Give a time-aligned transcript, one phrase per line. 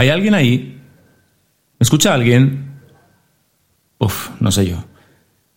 [0.00, 0.80] ¿Hay alguien ahí?
[1.78, 2.80] ¿Me escucha alguien?
[3.98, 4.82] Uf, no sé yo.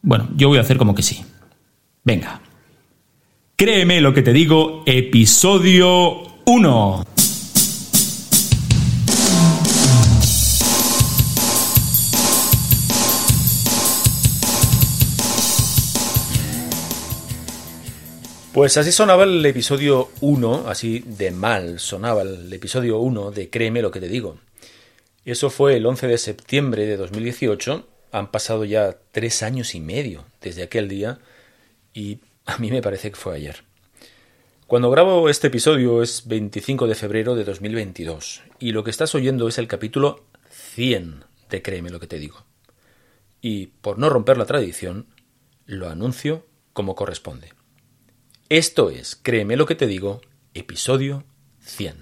[0.01, 1.23] Bueno, yo voy a hacer como que sí.
[2.03, 2.41] Venga.
[3.55, 7.05] Créeme lo que te digo, episodio 1.
[18.53, 23.81] Pues así sonaba el episodio 1, así de mal sonaba el episodio 1 de Créeme
[23.81, 24.37] lo que te digo.
[25.25, 30.25] Eso fue el 11 de septiembre de 2018, han pasado ya tres años y medio
[30.39, 31.17] desde aquel día
[31.95, 33.63] y a mí me parece que fue ayer.
[34.67, 39.47] Cuando grabo este episodio es 25 de febrero de 2022 y lo que estás oyendo
[39.47, 40.25] es el capítulo
[40.75, 42.45] 100 de Créeme lo que te digo.
[43.41, 45.07] Y por no romper la tradición,
[45.65, 47.49] lo anuncio como corresponde.
[48.53, 50.21] Esto es, créeme lo que te digo,
[50.53, 51.23] episodio
[51.65, 51.95] 100.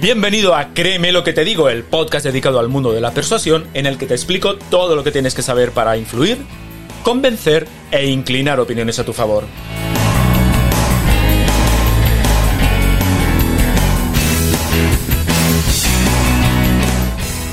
[0.00, 3.66] Bienvenido a Créeme lo que te digo, el podcast dedicado al mundo de la persuasión
[3.74, 6.38] en el que te explico todo lo que tienes que saber para influir
[7.08, 9.46] convencer e inclinar opiniones a tu favor.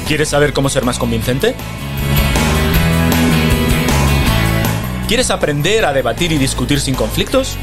[0.09, 1.55] ¿Quieres saber cómo ser más convincente?
[5.07, 7.55] ¿Quieres aprender a debatir y discutir sin conflictos?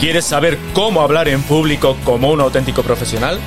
[0.00, 3.38] ¿Quieres saber cómo hablar en público como un auténtico profesional?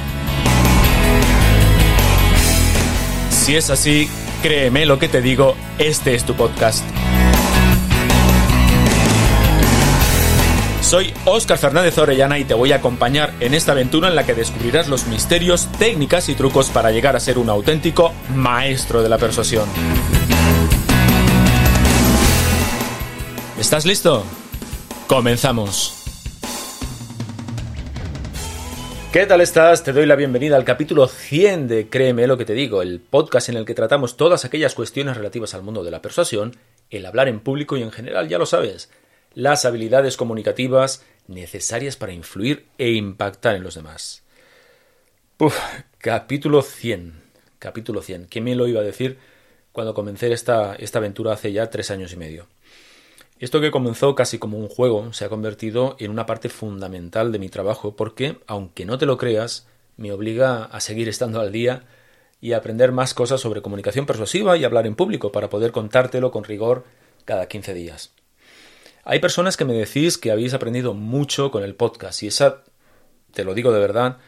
[3.30, 4.08] Si es así,
[4.44, 6.84] Créeme lo que te digo, este es tu podcast.
[10.81, 14.34] Soy Óscar Fernández Orellana y te voy a acompañar en esta aventura en la que
[14.34, 19.18] descubrirás los misterios, técnicas y trucos para llegar a ser un auténtico maestro de la
[19.18, 19.70] persuasión.
[23.58, 24.25] ¿Estás listo?
[25.08, 26.03] Comenzamos.
[29.13, 29.84] ¿Qué tal estás?
[29.84, 33.47] Te doy la bienvenida al capítulo 100 de Créeme lo que te digo, el podcast
[33.47, 36.56] en el que tratamos todas aquellas cuestiones relativas al mundo de la persuasión,
[36.90, 38.90] el hablar en público y en general, ya lo sabes,
[39.35, 44.24] las habilidades comunicativas necesarias para influir e impactar en los demás.
[45.38, 45.59] Uf,
[46.00, 47.13] capítulo 100.
[47.59, 48.25] Capítulo 100.
[48.25, 49.19] ¿Quién me lo iba a decir
[49.72, 52.47] cuando comencé esta, esta aventura hace ya tres años y medio?
[53.44, 57.40] Esto que comenzó casi como un juego se ha convertido en una parte fundamental de
[57.40, 59.68] mi trabajo porque, aunque no te lo creas,
[59.98, 61.84] me obliga a seguir estando al día
[62.40, 66.31] y a aprender más cosas sobre comunicación persuasiva y hablar en público para poder contártelo
[66.31, 66.86] con rigor
[67.26, 68.14] cada 15 días.
[69.04, 72.64] Hay personas que me decís que habéis aprendido mucho con el podcast y esa,
[73.34, 74.20] te lo digo de verdad,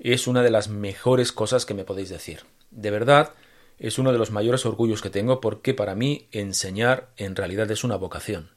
[0.00, 2.40] es una de las mejores cosas que me podéis decir.
[2.72, 3.34] De verdad,
[3.78, 7.84] es uno de los mayores orgullos que tengo porque para mí enseñar en realidad es
[7.84, 8.50] una vocación.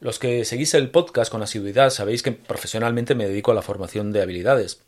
[0.00, 4.12] Los que seguís el podcast con asiduidad sabéis que profesionalmente me dedico a la formación
[4.12, 4.80] de habilidades.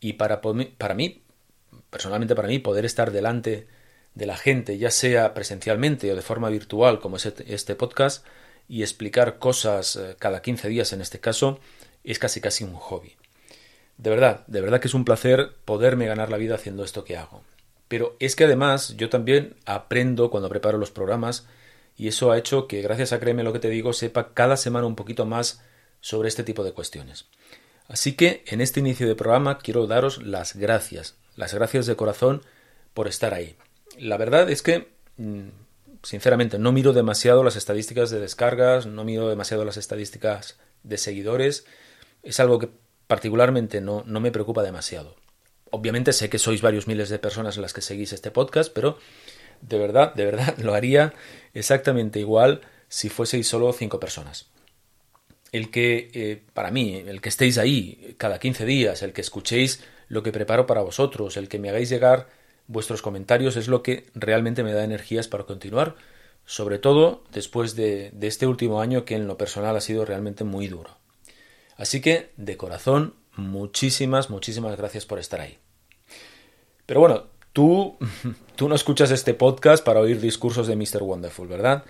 [0.00, 1.22] Y para, para mí,
[1.90, 3.68] personalmente para mí, poder estar delante
[4.16, 8.26] de la gente, ya sea presencialmente o de forma virtual, como es este, este podcast,
[8.68, 11.60] y explicar cosas eh, cada 15 días en este caso,
[12.02, 13.14] es casi casi un hobby.
[13.96, 17.16] De verdad, de verdad que es un placer poderme ganar la vida haciendo esto que
[17.16, 17.42] hago.
[17.86, 21.46] Pero es que además yo también aprendo cuando preparo los programas
[21.98, 24.86] y eso ha hecho que, gracias a Créeme lo que te digo, sepa cada semana
[24.86, 25.60] un poquito más
[26.00, 27.26] sobre este tipo de cuestiones.
[27.88, 32.42] Así que en este inicio de programa quiero daros las gracias, las gracias de corazón
[32.94, 33.56] por estar ahí.
[33.98, 35.48] La verdad es que, mm,
[36.04, 41.66] sinceramente, no miro demasiado las estadísticas de descargas, no miro demasiado las estadísticas de seguidores.
[42.22, 42.70] Es algo que
[43.08, 45.16] particularmente no, no me preocupa demasiado.
[45.72, 48.98] Obviamente sé que sois varios miles de personas en las que seguís este podcast, pero
[49.60, 51.14] de verdad, de verdad, lo haría
[51.54, 54.46] exactamente igual si fueseis solo cinco personas.
[55.52, 59.82] El que, eh, para mí, el que estéis ahí cada 15 días, el que escuchéis
[60.08, 62.28] lo que preparo para vosotros, el que me hagáis llegar
[62.66, 65.96] vuestros comentarios es lo que realmente me da energías para continuar,
[66.44, 70.44] sobre todo después de, de este último año que en lo personal ha sido realmente
[70.44, 70.98] muy duro.
[71.76, 75.58] Así que, de corazón, muchísimas, muchísimas gracias por estar ahí.
[76.86, 77.96] Pero bueno, tú,
[78.58, 81.04] tú no escuchas este podcast para oír discursos de Mr.
[81.04, 81.84] Wonderful, ¿verdad?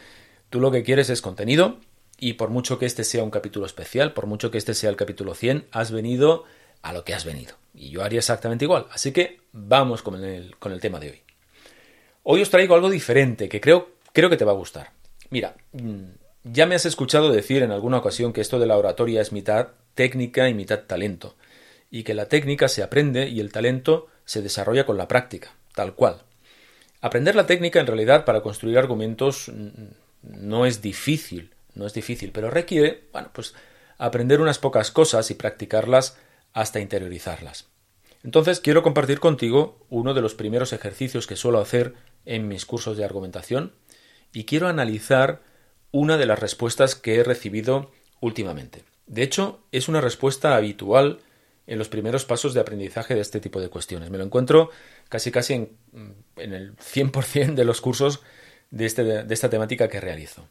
[0.50, 1.79] Tú lo que quieres es contenido
[2.20, 4.97] y por mucho que este sea un capítulo especial, por mucho que este sea el
[4.97, 6.44] capítulo 100, has venido
[6.82, 7.55] a lo que has venido.
[7.73, 8.87] Y yo haría exactamente igual.
[8.91, 11.23] Así que vamos con el, con el tema de hoy.
[12.23, 14.93] Hoy os traigo algo diferente que creo, creo que te va a gustar.
[15.31, 16.03] Mira, mm,
[16.44, 19.69] ya me has escuchado decir en alguna ocasión que esto de la oratoria es mitad
[19.94, 21.35] técnica y mitad talento,
[21.91, 25.94] y que la técnica se aprende y el talento se desarrolla con la práctica, tal
[25.94, 26.25] cual.
[27.00, 29.50] Aprender la técnica en realidad para construir argumentos
[30.23, 33.55] no es difícil, no es difícil, pero requiere, bueno, pues
[33.99, 36.17] aprender unas pocas cosas y practicarlas
[36.53, 37.67] hasta interiorizarlas.
[38.25, 42.97] Entonces quiero compartir contigo uno de los primeros ejercicios que suelo hacer en mis cursos
[42.97, 43.73] de argumentación
[44.33, 45.41] y quiero analizar
[45.93, 48.83] una de las respuestas que he recibido últimamente.
[49.06, 51.21] De hecho, es una respuesta habitual
[51.69, 54.11] en los primeros pasos de aprendizaje de este tipo de cuestiones.
[54.11, 54.70] Me lo encuentro
[55.09, 55.76] casi casi en,
[56.37, 58.23] el 100% de los cursos
[58.70, 60.49] de, este, de esta temática que realizo.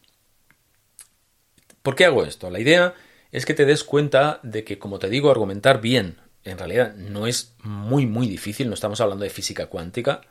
[1.81, 2.49] ¿Por qué hago esto?
[2.49, 2.93] La idea
[3.31, 7.27] es que te des cuenta de que, como te digo, argumentar bien en realidad no
[7.27, 10.21] es muy, muy difícil, no estamos hablando de física cuántica,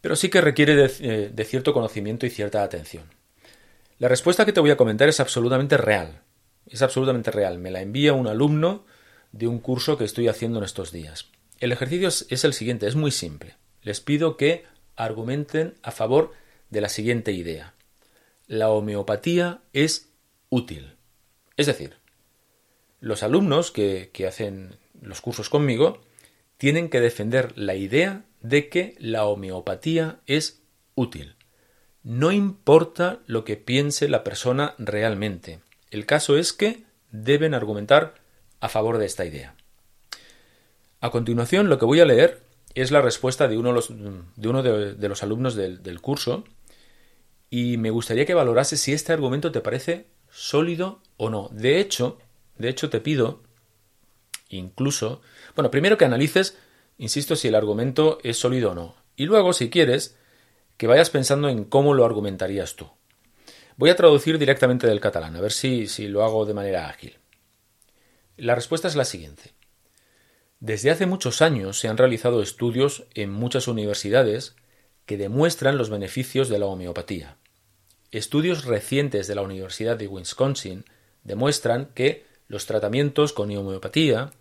[0.00, 3.04] pero sí que requiere de, eh, de cierto conocimiento y cierta atención.
[3.98, 6.22] La respuesta que te voy a comentar es absolutamente real,
[6.66, 7.58] es absolutamente real.
[7.58, 8.86] Me la envía un alumno
[9.34, 11.26] de un curso que estoy haciendo en estos días.
[11.58, 13.56] El ejercicio es el siguiente, es muy simple.
[13.82, 14.64] Les pido que
[14.96, 16.32] argumenten a favor
[16.70, 17.74] de la siguiente idea.
[18.46, 20.10] La homeopatía es
[20.50, 20.94] útil.
[21.56, 21.96] Es decir,
[23.00, 26.00] los alumnos que, que hacen los cursos conmigo
[26.56, 30.62] tienen que defender la idea de que la homeopatía es
[30.94, 31.34] útil.
[32.04, 35.58] No importa lo que piense la persona realmente.
[35.90, 38.23] El caso es que deben argumentar
[38.64, 39.54] a favor de esta idea.
[41.02, 42.40] A continuación, lo que voy a leer
[42.74, 46.44] es la respuesta de uno de los, alumnos del, curso
[47.50, 51.50] y me gustaría que valorase si este argumento te parece sólido o no.
[51.52, 52.16] De hecho,
[52.56, 53.42] de hecho te pido
[54.48, 55.20] incluso,
[55.54, 56.56] bueno, primero que analices,
[56.96, 58.96] insisto, si el argumento es sólido o no.
[59.14, 60.16] Y luego, si quieres,
[60.78, 62.88] que vayas pensando en cómo lo argumentarías tú.
[63.76, 67.18] Voy a traducir directamente del catalán, a ver si, si lo hago de manera ágil.
[68.36, 69.52] La respuesta es la siguiente.
[70.58, 74.56] Desde hace muchos años se han realizado estudios en muchas universidades
[75.06, 77.36] que demuestran los beneficios de la homeopatía.
[78.10, 80.84] Estudios recientes de la Universidad de Wisconsin
[81.22, 84.32] demuestran que los tratamientos con homeopatía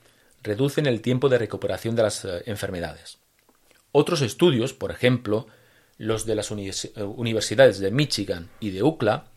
[0.41, 3.19] reducen el tiempo de recuperación de las eh, enfermedades.
[3.91, 5.45] Otros estudios, por ejemplo,
[5.99, 9.27] los de las universidades de Michigan y de UCLA,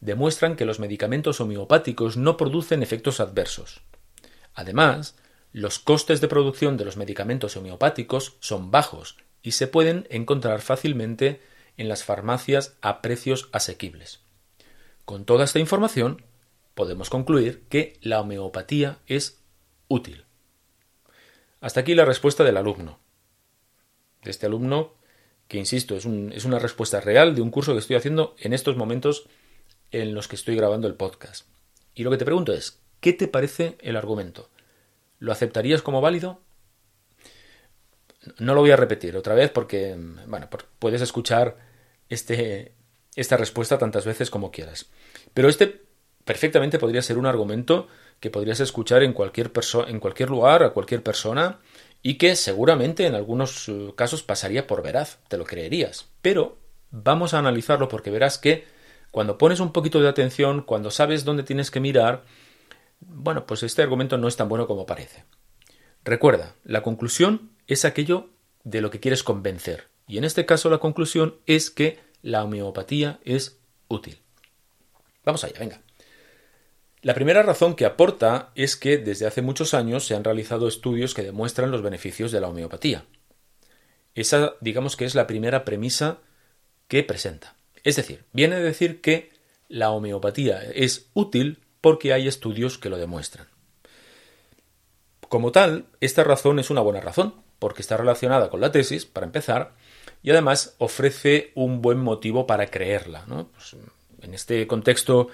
[0.00, 3.82] demuestran que los medicamentos homeopáticos no producen efectos adversos.
[4.56, 5.14] Además,
[5.52, 11.40] los costes de producción de los medicamentos homeopáticos son bajos y se pueden encontrar fácilmente
[11.76, 14.20] en las farmacias a precios asequibles.
[15.04, 16.24] Con toda esta información,
[16.74, 19.38] podemos concluir que la homeopatía es
[19.88, 20.24] útil.
[21.60, 22.98] Hasta aquí la respuesta del alumno.
[24.24, 24.94] De este alumno,
[25.48, 28.76] que insisto, es, es, una respuesta real de un curso que estoy haciendo en estos
[28.76, 29.28] momentos
[29.90, 31.46] en los que estoy grabando el podcast.
[31.94, 34.50] Y lo que te pregunto es, ¿qué te parece el argumento?
[35.20, 36.40] ¿Lo aceptarías como válido?
[38.40, 39.96] No lo voy a repetir otra vez porque,
[40.26, 40.48] bueno,
[40.80, 41.56] puedes escuchar
[42.08, 42.72] este,
[43.14, 44.86] esta respuesta tantas veces como quieras.
[45.34, 45.84] Pero este
[46.24, 47.86] perfectamente podría ser un argumento
[48.18, 49.52] que podrías escuchar en cualquier,
[49.86, 51.60] en cualquier lugar, a cualquier persona,
[52.02, 56.08] y que seguramente en algunos eh, casos pasaría por veraz, te lo creerías.
[56.22, 56.58] Pero
[56.90, 58.64] vamos a analizarlo porque verás que
[59.12, 62.24] cuando pones un poquito de atención, cuando sabes dónde tienes que mirar,
[63.00, 65.24] bueno, pues este argumento no es tan bueno como parece.
[66.04, 68.30] Recuerda, la conclusión es aquello
[68.64, 69.88] de lo que quieres convencer.
[70.06, 74.18] Y en este caso la conclusión es que la homeopatía es útil.
[75.24, 75.80] Vamos allá, venga.
[77.02, 81.14] La primera razón que aporta es que desde hace muchos años se han realizado estudios
[81.14, 83.04] que demuestran los beneficios de la homeopatía.
[84.14, 86.18] Esa, digamos que es la primera premisa
[86.88, 87.56] que presenta.
[87.84, 89.30] Es decir, viene a decir que
[89.68, 93.46] la homeopatía es útil porque hay estudios que lo demuestran.
[95.28, 99.24] Como tal, esta razón es una buena razón, porque está relacionada con la tesis, para
[99.24, 99.70] empezar,
[100.20, 103.24] y además ofrece un buen motivo para creerla.
[103.54, 103.76] Pues,
[104.20, 105.28] en este contexto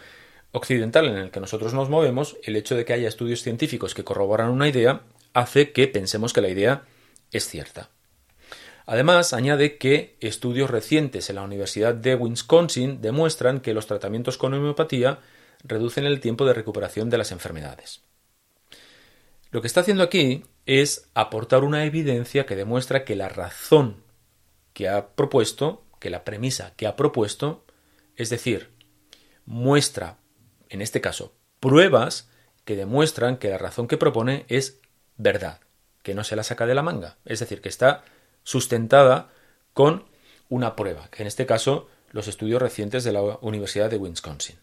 [0.51, 4.05] occidental en el que nosotros nos movemos, el hecho de que haya estudios científicos que
[4.05, 5.01] corroboran una idea
[5.33, 6.83] hace que pensemos que la idea
[7.31, 7.89] es cierta.
[8.85, 14.53] Además, añade que estudios recientes en la Universidad de Wisconsin demuestran que los tratamientos con
[14.53, 15.21] homeopatía
[15.65, 18.03] reducen el tiempo de recuperación de las enfermedades.
[19.51, 24.03] Lo que está haciendo aquí es aportar una evidencia que demuestra que la razón
[24.73, 27.65] que ha propuesto, que la premisa que ha propuesto,
[28.17, 28.71] es decir,
[29.45, 30.19] muestra,
[30.69, 32.31] en este caso, pruebas
[32.65, 34.81] que demuestran que la razón que propone es
[35.17, 35.61] verdad,
[36.03, 38.05] que no se la saca de la manga, es decir, que está
[38.45, 39.31] sustentada
[39.75, 40.07] con
[40.49, 44.59] una prueba, que en este caso los estudios recientes de la Universidad de Wisconsin.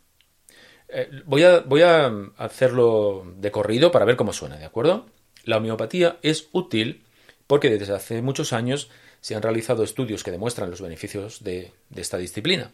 [0.89, 5.05] Eh, voy, a, voy a hacerlo de corrido para ver cómo suena, ¿de acuerdo?
[5.43, 7.03] La homeopatía es útil
[7.47, 8.89] porque desde hace muchos años
[9.21, 12.71] se han realizado estudios que demuestran los beneficios de, de esta disciplina.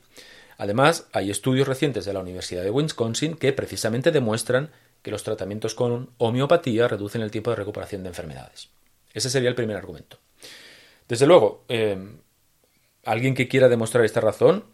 [0.58, 5.76] Además, hay estudios recientes de la Universidad de Wisconsin que precisamente demuestran que los tratamientos
[5.76, 8.70] con homeopatía reducen el tiempo de recuperación de enfermedades.
[9.14, 10.18] Ese sería el primer argumento.
[11.08, 11.98] Desde luego, eh,
[13.04, 14.66] alguien que quiera demostrar esta razón,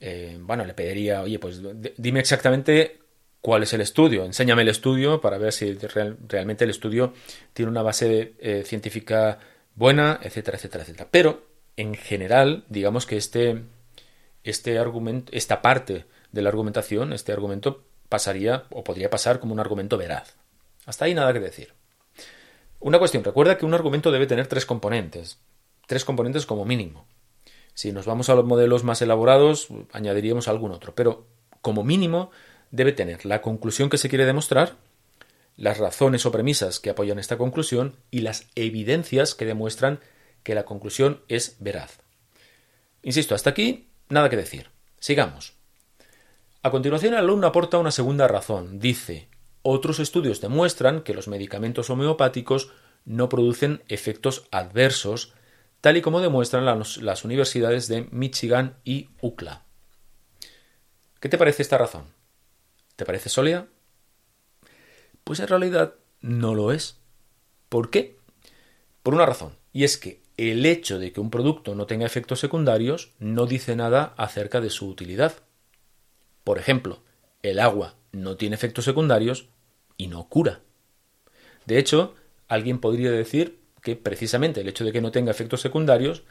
[0.00, 1.60] eh, bueno, le pediría, oye, pues
[1.96, 2.98] dime exactamente
[3.40, 5.76] cuál es el estudio, enséñame el estudio para ver si
[6.28, 7.12] realmente el estudio
[7.52, 9.38] tiene una base eh, científica
[9.74, 11.08] buena, etcétera, etcétera, etcétera.
[11.10, 13.62] Pero, en general, digamos que este,
[14.44, 19.60] este argumento, esta parte de la argumentación, este argumento pasaría o podría pasar como un
[19.60, 20.36] argumento veraz.
[20.86, 21.72] Hasta ahí nada que decir.
[22.80, 25.38] Una cuestión, recuerda que un argumento debe tener tres componentes
[25.88, 27.06] tres componentes como mínimo.
[27.78, 31.28] Si nos vamos a los modelos más elaborados, añadiríamos algún otro, pero
[31.62, 32.32] como mínimo
[32.72, 34.74] debe tener la conclusión que se quiere demostrar,
[35.56, 40.00] las razones o premisas que apoyan esta conclusión y las evidencias que demuestran
[40.42, 42.00] que la conclusión es veraz.
[43.04, 44.70] Insisto, hasta aquí nada que decir.
[44.98, 45.52] Sigamos.
[46.64, 48.80] A continuación, el alumno aporta una segunda razón.
[48.80, 49.28] Dice,
[49.62, 52.72] otros estudios demuestran que los medicamentos homeopáticos
[53.04, 55.32] no producen efectos adversos
[55.80, 59.64] tal y como demuestran las, universidades de Michigan y UCLA.
[61.20, 62.04] ¿Qué te parece esta razón?
[62.96, 63.66] ¿Te parece sólida?
[65.24, 66.98] Pues en realidad no lo es.
[67.68, 68.16] ¿Por qué?
[69.02, 72.40] Por una razón, y es que el hecho de que un producto no tenga efectos
[72.40, 75.34] secundarios no dice nada acerca de su utilidad.
[76.44, 77.02] Por ejemplo,
[77.42, 79.48] el agua no tiene efectos secundarios
[79.96, 80.60] y no cura.
[81.66, 82.14] De hecho,
[82.46, 86.24] alguien podría decir que precisamente el hecho de que no tenga efectos secundarios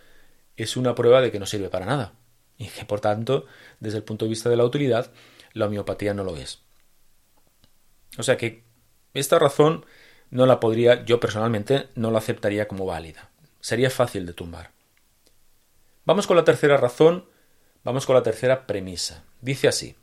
[0.56, 2.13] es una prueba de que no sirve para nada
[2.58, 3.46] y que por tanto,
[3.80, 5.12] desde el punto de vista de la utilidad,
[5.54, 6.62] la homeopatía no lo es.
[8.18, 8.63] O sea que
[9.13, 9.86] esta razón
[10.30, 13.30] no la podría, yo personalmente no la aceptaría como válida.
[13.60, 14.72] Sería fácil de tumbar.
[16.06, 17.25] Vamos con la tercera razón,
[17.84, 19.24] vamos con la tercera premisa.
[19.42, 19.96] Dice así,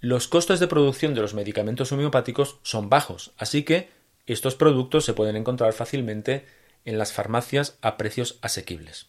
[0.00, 3.90] los costes de producción de los medicamentos homeopáticos son bajos, así que
[4.26, 6.46] estos productos se pueden encontrar fácilmente
[6.84, 9.08] en las farmacias a precios asequibles.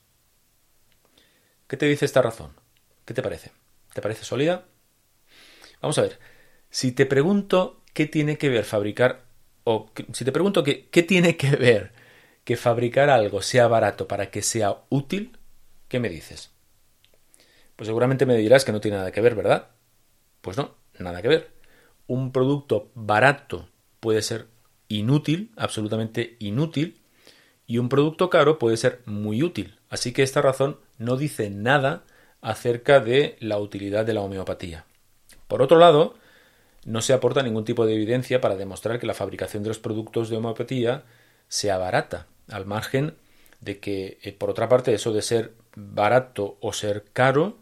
[1.67, 2.51] ¿Qué te dice esta razón?
[3.05, 3.51] ¿Qué te parece?
[3.93, 4.65] ¿Te parece sólida?
[5.81, 6.19] Vamos a ver.
[6.69, 9.25] Si te pregunto qué tiene que ver fabricar
[9.63, 11.93] o si te pregunto qué tiene que ver
[12.43, 15.37] que fabricar algo sea barato para que sea útil,
[15.87, 16.51] ¿qué me dices?
[17.75, 19.69] Pues seguramente me dirás que no tiene nada que ver, ¿verdad?
[20.41, 21.51] Pues no, nada que ver.
[22.07, 23.69] Un producto barato
[23.99, 24.47] puede ser
[24.87, 27.01] inútil, absolutamente inútil,
[27.67, 29.79] y un producto caro puede ser muy útil.
[29.89, 32.03] Así que esta razón no dice nada
[32.41, 34.85] acerca de la utilidad de la homeopatía.
[35.47, 36.15] Por otro lado,
[36.85, 40.29] no se aporta ningún tipo de evidencia para demostrar que la fabricación de los productos
[40.29, 41.03] de homeopatía
[41.47, 43.15] sea barata, al margen
[43.61, 47.57] de que, eh, por otra parte, eso de ser barato o ser caro,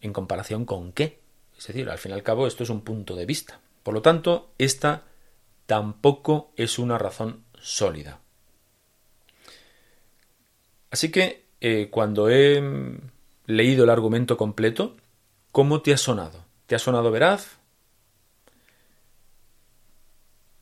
[0.00, 1.20] en comparación con qué.
[1.56, 3.60] Es decir, al fin y al cabo, esto es un punto de vista.
[3.82, 5.04] Por lo tanto, esta
[5.70, 8.18] tampoco es una razón sólida.
[10.90, 12.60] Así que eh, cuando he
[13.46, 14.96] leído el argumento completo,
[15.52, 16.44] ¿cómo te ha sonado?
[16.66, 17.60] ¿Te ha sonado veraz?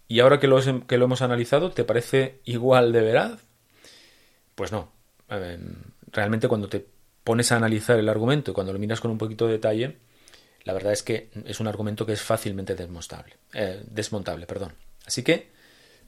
[0.08, 3.40] Y ahora que lo, lo hemos analizado, ¿te parece igual de veraz?
[4.54, 4.92] Pues no.
[6.12, 6.86] realmente cuando te
[7.24, 9.96] pones a analizar el argumento y cuando lo miras con un poquito de detalle,
[10.64, 14.46] la verdad es que es un argumento que es fácilmente desmontable, eh.
[14.46, 14.87] Perdón.
[15.08, 15.48] Así que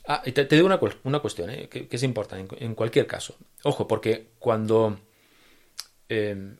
[0.07, 1.69] Ah, te, digo una, una cuestión ¿eh?
[1.69, 3.37] que, es importante en, cualquier caso.
[3.63, 4.99] Ojo, porque cuando,
[6.09, 6.57] eh,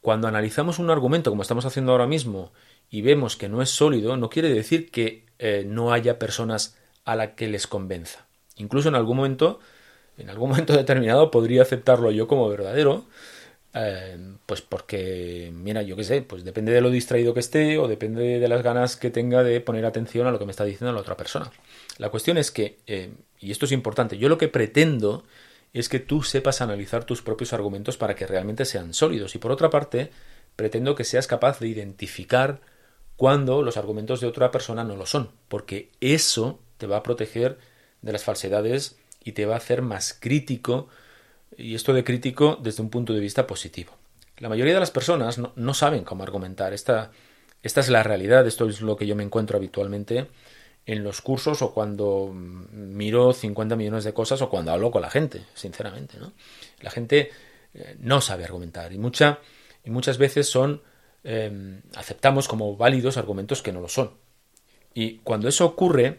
[0.00, 2.52] cuando analizamos un argumento como estamos haciendo ahora mismo
[2.88, 7.16] y vemos que no es sólido, no quiere decir que eh, no haya personas a
[7.16, 8.26] la que les convenza.
[8.56, 9.60] Incluso en algún momento,
[10.16, 13.06] en algún momento determinado, podría aceptarlo yo como verdadero,
[13.74, 17.86] eh, pues porque, mira, yo qué sé, pues depende de lo distraído que esté o
[17.86, 20.92] depende de las ganas que tenga de poner atención a lo que me está diciendo
[20.92, 21.50] la otra persona.
[21.98, 25.24] La cuestión es que, eh, y esto es importante, yo lo que pretendo
[25.72, 29.34] es que tú sepas analizar tus propios argumentos para que realmente sean sólidos.
[29.34, 30.10] Y por otra parte,
[30.56, 32.60] pretendo que seas capaz de identificar
[33.16, 37.58] cuando los argumentos de otra persona no lo son, porque eso te va a proteger
[38.02, 40.88] de las falsedades y te va a hacer más crítico,
[41.56, 43.92] y esto de crítico desde un punto de vista positivo.
[44.38, 47.10] La mayoría de las personas no, saben cómo argumentar, esta,
[47.62, 50.28] esta es la realidad, esto es lo que yo me encuentro habitualmente
[50.86, 55.10] en los cursos o cuando miro 50 millones de cosas o cuando hablo con la
[55.10, 56.18] gente, sinceramente.
[56.18, 56.32] ¿no?
[56.80, 57.30] La gente
[57.74, 59.40] eh, no sabe argumentar y, mucha,
[59.84, 60.80] y muchas veces son
[61.22, 64.12] Em, aceptamos como válidos argumentos que no lo son.
[64.94, 66.18] Y cuando eso ocurre,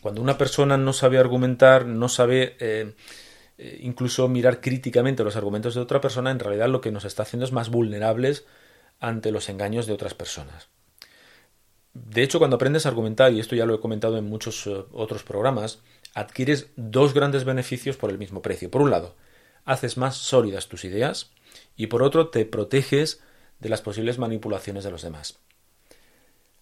[0.00, 2.94] cuando una persona no sabe argumentar, no sabe eh,
[3.62, 7.24] eh, incluso mirar críticamente los argumentos de otra persona, en realidad lo que nos está
[7.24, 8.46] haciendo es más vulnerables
[9.00, 10.68] ante los engaños de otras personas.
[11.92, 14.84] De hecho, cuando aprendes a argumentar, y esto ya lo he comentado en muchos eh,
[14.92, 15.82] otros programas,
[16.14, 18.70] adquieres dos grandes beneficios por el mismo precio.
[18.70, 19.14] Por un lado,
[19.66, 21.30] haces más sólidas tus ideas
[21.76, 23.20] y por otro, te proteges
[23.58, 25.38] de las posibles manipulaciones de los demás.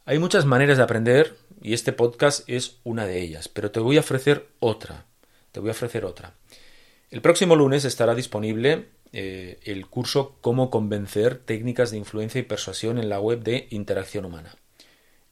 [0.05, 3.99] Hay muchas maneras de aprender y este podcast es una de ellas, pero te voy
[3.99, 5.07] a ofrecer otra.
[5.53, 6.35] Te voy a ofrecer otra.
[7.11, 12.99] El próximo lunes estará disponible eh, el curso Cómo convencer técnicas de influencia y persuasión
[12.99, 14.55] en la web de Interacción Humana.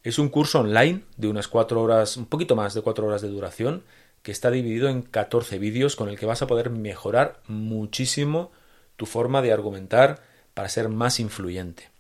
[0.03, 3.29] Es un curso online de unas cuatro horas, un poquito más de cuatro horas de
[3.29, 3.85] duración,
[4.23, 8.53] que está dividido en 14 vídeos con el que vas a poder mejorar muchísimo
[8.97, 10.23] tu forma de argumentar,
[10.55, 11.91] para ser más influyente.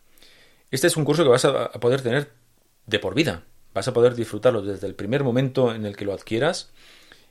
[0.70, 2.30] Este es un curso que vas a poder tener
[2.86, 3.42] de por vida.
[3.74, 6.72] Vas a poder disfrutarlo desde el primer momento en el que lo adquieras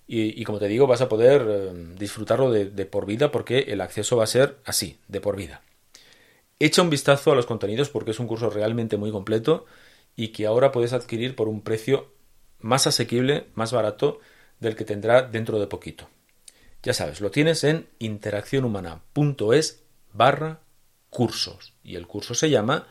[0.08, 3.82] y, como te digo, vas a poder eh, disfrutarlo de, de, por vida porque el
[3.82, 5.64] acceso va a ser así, de por vida.
[6.60, 9.66] Echa un vistazo a los contenidos porque es un curso realmente muy completo
[10.16, 12.14] y que ahora puedes adquirir por un precio
[12.60, 14.20] más asequible, más barato
[14.60, 16.10] del que tendrá dentro de poquito.
[16.84, 20.62] Ya sabes, lo tienes en interaccionhumana.es barra
[21.10, 22.88] cursos y el curso se llama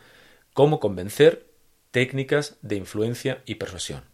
[0.53, 1.47] Cómo convencer
[1.91, 4.14] técnicas de influencia y persuasión.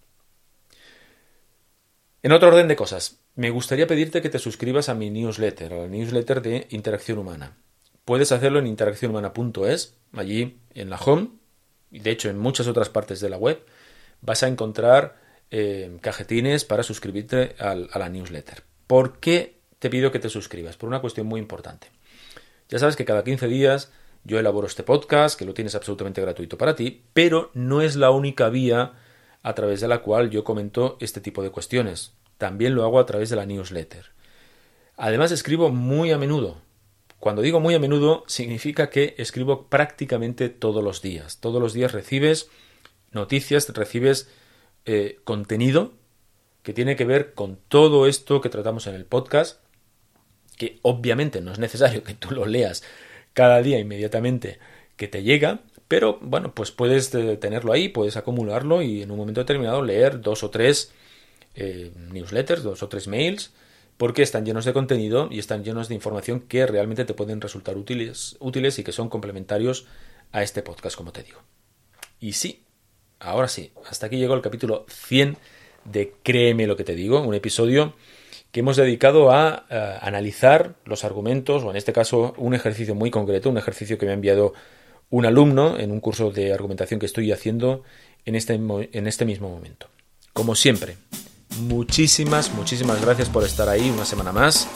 [2.22, 5.76] En otro orden de cosas, me gustaría pedirte que te suscribas a mi newsletter, a
[5.78, 7.56] la newsletter de Interacción Humana.
[8.04, 11.30] Puedes hacerlo en interaccionhumana.es, allí en la home,
[11.90, 13.64] y de hecho en muchas otras partes de la web,
[14.20, 15.16] vas a encontrar
[15.50, 18.64] eh, cajetines para suscribirte a la newsletter.
[18.86, 20.76] ¿Por qué te pido que te suscribas?
[20.76, 21.86] Por una cuestión muy importante.
[22.68, 23.92] Ya sabes que cada 15 días
[24.24, 28.10] yo elaboro este podcast, que lo tienes absolutamente gratuito para ti, pero no es la
[28.10, 28.92] única vía
[29.42, 32.12] a través de la cual yo comento este tipo de cuestiones.
[32.38, 34.06] También lo hago a través de la newsletter.
[34.96, 36.58] Además escribo muy a menudo.
[37.18, 41.38] Cuando digo muy a menudo significa que escribo prácticamente todos los días.
[41.40, 42.48] Todos los días recibes
[43.12, 44.28] noticias, recibes
[44.84, 45.92] eh, contenido
[46.62, 49.60] que tiene que ver con todo esto que tratamos en el podcast,
[50.56, 52.82] que obviamente no es necesario que tú lo leas
[53.32, 54.58] cada día inmediatamente
[54.96, 59.18] que te llega, pero bueno, pues puedes eh, tenerlo ahí, puedes acumularlo y en un
[59.18, 60.92] momento determinado leer dos o tres
[61.56, 63.52] eh, newsletters, dos o tres mails,
[63.96, 67.76] porque están llenos de contenido y están llenos de información que realmente te pueden resultar
[67.76, 69.88] útiles, útiles y que son complementarios
[70.30, 71.40] a este podcast, como te digo.
[72.20, 72.62] Y sí,
[73.18, 75.38] ahora sí, hasta aquí llegó el capítulo 100
[75.86, 77.94] de Créeme lo que te digo, un episodio
[78.52, 83.10] que hemos dedicado a, eh, analizar los argumentos, o en este caso un ejercicio muy
[83.10, 84.54] concreto, un ejercicio que me ha enviado
[85.10, 87.82] un alumno en un curso de argumentación que estoy haciendo
[88.24, 89.88] en este, en este mismo momento.
[90.32, 90.96] Como siempre,
[91.58, 94.68] muchísimas, muchísimas gracias por estar ahí una semana más.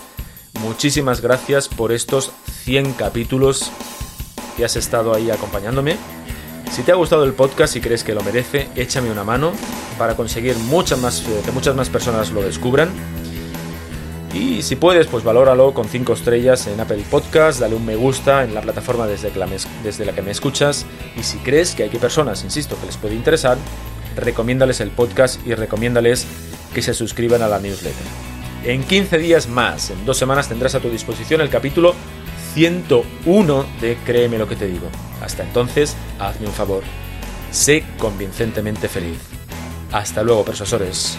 [0.61, 2.33] Muchísimas gracias por estos
[2.65, 3.71] 100 capítulos
[4.57, 5.97] que has estado ahí acompañándome.
[6.73, 9.53] Si te ha gustado el podcast y crees que lo merece, échame una mano
[9.99, 12.91] para conseguir muchas más, que muchas más personas lo descubran
[14.35, 18.43] y si puedes, pues valóralo con 5 estrellas en Apple Podcast, dale un me gusta
[18.43, 20.87] en la plataforma desde, la, que me escuchas.
[21.17, 23.57] Y si crees que hay que personas, insisto, que les puede interesar,
[24.17, 26.27] recomiéndales el podcast y recomiéndales
[26.75, 28.07] que se suscriban a la newsletter.
[28.65, 31.95] En 15 días más, en dos semanas, tendrás a tu disposición el capítulo
[32.55, 34.89] 101 de Créeme lo que te digo.
[35.23, 36.83] Hasta entonces, hazme un favor.
[37.53, 39.19] Sé convincentemente feliz.
[39.93, 41.19] Hasta luego, persuasores.